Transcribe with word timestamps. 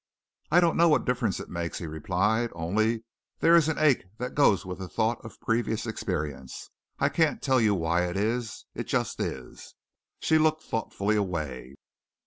"I 0.49 0.59
don't 0.61 0.77
know 0.77 0.89
what 0.89 1.05
difference 1.05 1.39
it 1.39 1.47
makes," 1.47 1.77
he 1.77 1.85
replied, 1.85 2.49
"only 2.55 3.03
there 3.37 3.55
is 3.55 3.67
an 3.69 3.77
ache 3.77 4.03
that 4.17 4.33
goes 4.33 4.65
with 4.65 4.79
the 4.79 4.89
thought 4.89 5.23
of 5.23 5.39
previous 5.39 5.85
experience. 5.85 6.71
I 6.97 7.07
can't 7.07 7.39
tell 7.39 7.61
you 7.61 7.75
why 7.75 8.05
it 8.09 8.17
is. 8.17 8.65
It 8.73 8.87
just 8.87 9.19
is." 9.19 9.75
She 10.19 10.39
looked 10.39 10.63
thoughtfully 10.63 11.17
away. 11.17 11.75